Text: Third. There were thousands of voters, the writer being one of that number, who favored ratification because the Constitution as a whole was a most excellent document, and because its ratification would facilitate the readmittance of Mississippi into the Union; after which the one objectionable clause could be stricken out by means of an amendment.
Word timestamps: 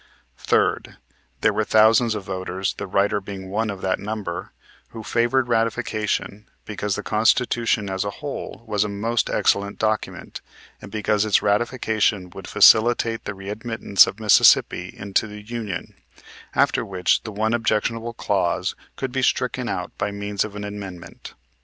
Third. 0.39 0.97
There 1.41 1.53
were 1.53 1.63
thousands 1.63 2.15
of 2.15 2.23
voters, 2.23 2.73
the 2.79 2.87
writer 2.87 3.21
being 3.21 3.49
one 3.51 3.69
of 3.69 3.81
that 3.81 3.99
number, 3.99 4.51
who 4.89 5.03
favored 5.03 5.47
ratification 5.47 6.49
because 6.65 6.95
the 6.95 7.03
Constitution 7.03 7.87
as 7.87 8.03
a 8.03 8.09
whole 8.17 8.63
was 8.65 8.83
a 8.83 8.89
most 8.89 9.29
excellent 9.29 9.77
document, 9.77 10.41
and 10.81 10.91
because 10.91 11.23
its 11.23 11.43
ratification 11.43 12.31
would 12.31 12.47
facilitate 12.47 13.25
the 13.25 13.35
readmittance 13.35 14.07
of 14.07 14.19
Mississippi 14.19 14.91
into 14.91 15.27
the 15.27 15.43
Union; 15.43 15.93
after 16.55 16.83
which 16.83 17.21
the 17.21 17.31
one 17.31 17.53
objectionable 17.53 18.13
clause 18.15 18.73
could 18.95 19.11
be 19.11 19.21
stricken 19.21 19.69
out 19.69 19.95
by 19.99 20.09
means 20.09 20.43
of 20.43 20.55
an 20.55 20.63
amendment. 20.63 21.35